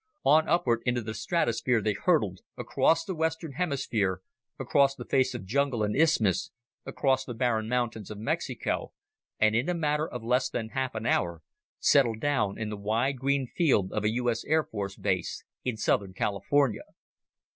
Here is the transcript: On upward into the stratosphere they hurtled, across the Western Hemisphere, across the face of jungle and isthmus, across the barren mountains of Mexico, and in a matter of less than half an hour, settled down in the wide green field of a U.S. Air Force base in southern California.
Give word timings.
On 0.25 0.49
upward 0.49 0.81
into 0.87 1.03
the 1.03 1.13
stratosphere 1.13 1.79
they 1.79 1.93
hurtled, 1.93 2.39
across 2.57 3.05
the 3.05 3.13
Western 3.13 3.51
Hemisphere, 3.51 4.23
across 4.59 4.95
the 4.95 5.05
face 5.05 5.35
of 5.35 5.45
jungle 5.45 5.83
and 5.83 5.95
isthmus, 5.95 6.49
across 6.87 7.23
the 7.23 7.35
barren 7.35 7.69
mountains 7.69 8.09
of 8.09 8.17
Mexico, 8.17 8.93
and 9.39 9.55
in 9.55 9.69
a 9.69 9.75
matter 9.75 10.09
of 10.09 10.23
less 10.23 10.49
than 10.49 10.69
half 10.69 10.95
an 10.95 11.05
hour, 11.05 11.43
settled 11.77 12.19
down 12.19 12.57
in 12.57 12.69
the 12.71 12.77
wide 12.77 13.19
green 13.19 13.45
field 13.45 13.91
of 13.93 14.03
a 14.03 14.09
U.S. 14.13 14.43
Air 14.45 14.63
Force 14.63 14.95
base 14.95 15.43
in 15.63 15.77
southern 15.77 16.15
California. 16.15 16.81